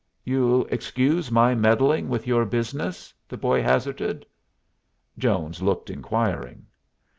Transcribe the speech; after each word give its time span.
"You'll 0.23 0.65
excuse 0.69 1.29
my 1.29 1.53
meddling 1.53 2.09
with 2.09 2.25
your 2.25 2.43
business?" 2.43 3.13
the 3.29 3.37
boy 3.37 3.61
hazarded. 3.61 4.25
Jones 5.19 5.61
looked 5.61 5.91
inquiring. 5.91 6.65